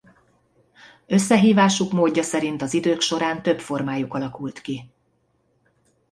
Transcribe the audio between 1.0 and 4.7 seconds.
Összehívásuk módja szerint az idők során több formájuk alakult